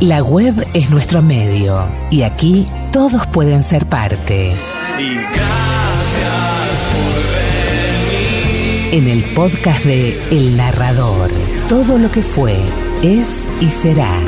[0.00, 4.52] La web es nuestro medio y aquí todos pueden ser parte.
[4.98, 5.34] Y gracias
[6.92, 7.14] por
[8.12, 8.94] venir.
[8.94, 11.30] En el podcast de El Narrador,
[11.68, 12.58] todo lo que fue,
[13.02, 14.20] es y será.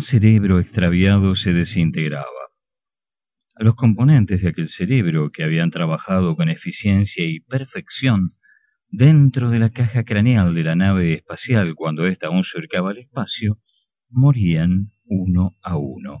[0.00, 2.26] Cerebro extraviado se desintegraba.
[3.56, 8.30] Los componentes de aquel cerebro que habían trabajado con eficiencia y perfección
[8.88, 13.58] dentro de la caja craneal de la nave espacial cuando ésta aún surcaba el espacio,
[14.08, 16.20] morían uno a uno.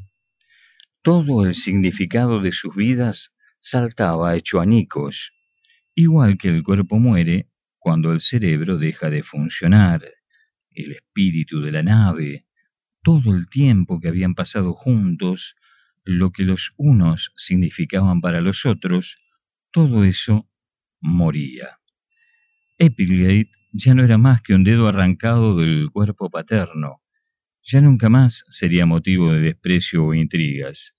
[1.02, 5.32] Todo el significado de sus vidas saltaba hecho anicos,
[5.94, 10.02] igual que el cuerpo muere cuando el cerebro deja de funcionar,
[10.70, 12.46] el espíritu de la nave,
[13.02, 15.56] todo el tiempo que habían pasado juntos,
[16.04, 19.18] lo que los unos significaban para los otros,
[19.70, 20.48] todo eso
[21.00, 21.78] moría.
[22.78, 27.02] Epilgate ya no era más que un dedo arrancado del cuerpo paterno,
[27.62, 30.96] ya nunca más sería motivo de desprecio o intrigas.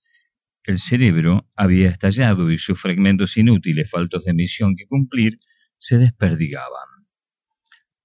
[0.64, 5.36] El cerebro había estallado y sus fragmentos inútiles, faltos de misión que cumplir,
[5.76, 6.88] se desperdigaban.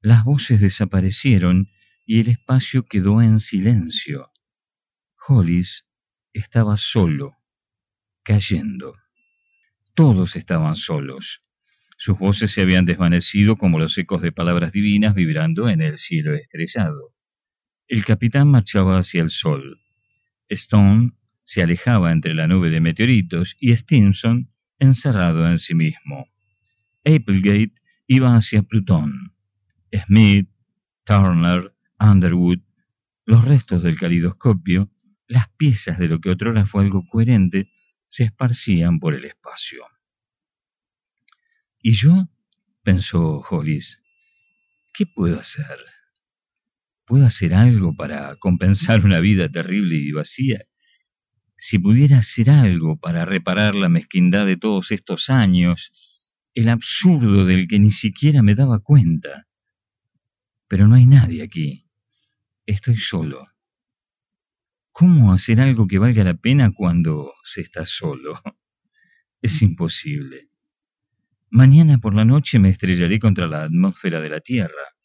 [0.02, 1.70] Las voces desaparecieron
[2.08, 4.32] y el espacio quedó en silencio.
[5.28, 5.86] Hollis
[6.32, 7.36] estaba solo,
[8.24, 8.96] cayendo.
[9.94, 11.44] Todos estaban solos.
[11.98, 16.34] Sus voces se habían desvanecido como los ecos de palabras divinas vibrando en el cielo
[16.34, 17.14] estrellado.
[17.90, 19.82] El capitán marchaba hacia el sol.
[20.48, 21.12] Stone
[21.44, 26.30] se alejaba entre la nube de meteoritos y Stimson encerrado en sí mismo.
[27.04, 27.74] Applegate
[28.08, 29.34] iba hacia Plutón.
[29.92, 30.50] Smith,
[31.04, 32.60] Turner, Underwood,
[33.26, 34.92] los restos del calidoscopio,
[35.28, 37.70] las piezas de lo que otrora fue algo coherente,
[38.08, 39.84] se esparcían por el espacio.
[41.82, 42.30] ¿Y yo?
[42.84, 44.02] pensó Hollis.
[44.94, 45.78] ¿Qué puedo hacer?
[47.06, 50.66] ¿Puedo hacer algo para compensar una vida terrible y vacía?
[51.56, 55.92] Si pudiera hacer algo para reparar la mezquindad de todos estos años,
[56.54, 59.48] el absurdo del que ni siquiera me daba cuenta.
[60.68, 61.87] Pero no hay nadie aquí.
[62.68, 63.48] Estoy solo.
[64.92, 68.42] ¿Cómo hacer algo que valga la pena cuando se está solo?
[69.42, 70.50] Es imposible.
[71.50, 74.96] Mañana por la noche me estrellaré contra la atmósfera de la Tierra.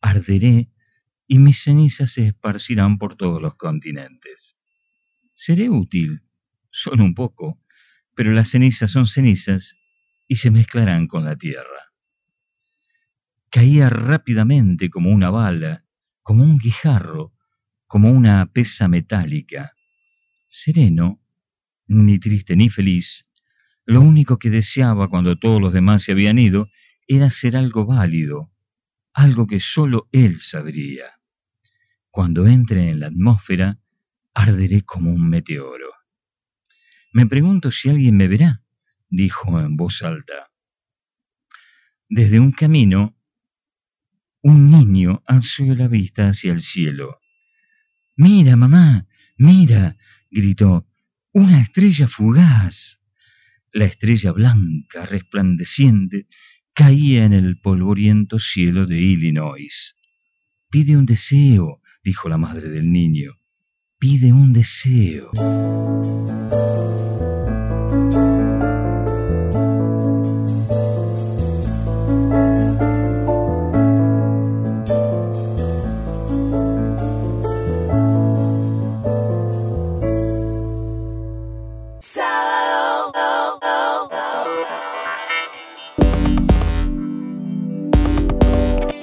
[0.00, 0.70] Arderé
[1.26, 4.56] y mis cenizas se esparcirán por todos los continentes.
[5.34, 6.22] Seré útil,
[6.70, 7.60] solo un poco,
[8.14, 9.76] pero las cenizas son cenizas
[10.28, 11.92] y se mezclarán con la tierra.
[13.50, 15.85] Caía rápidamente como una bala,
[16.26, 17.34] como un guijarro,
[17.86, 19.76] como una pesa metálica.
[20.48, 21.22] Sereno,
[21.86, 23.28] ni triste ni feliz,
[23.84, 26.68] lo único que deseaba cuando todos los demás se habían ido
[27.06, 28.50] era ser algo válido,
[29.12, 31.20] algo que sólo él sabría.
[32.10, 33.78] Cuando entre en la atmósfera,
[34.34, 35.92] arderé como un meteoro.
[37.12, 38.64] Me pregunto si alguien me verá,
[39.08, 40.50] dijo en voz alta.
[42.08, 43.15] Desde un camino,
[44.46, 47.18] un niño alzó la vista hacia el cielo.
[48.14, 49.96] Mira, mamá, mira,
[50.30, 50.86] gritó,
[51.32, 53.00] una estrella fugaz.
[53.72, 56.28] La estrella blanca, resplandeciente,
[56.72, 59.96] caía en el polvoriento cielo de Illinois.
[60.70, 63.32] Pide un deseo, dijo la madre del niño.
[63.98, 65.32] Pide un deseo.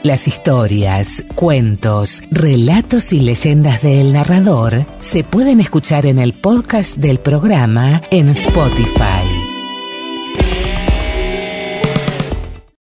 [0.04, 7.20] Las historias, cuentos, relatos y leyendas del narrador se pueden escuchar en el podcast del
[7.20, 9.33] programa en Spotify.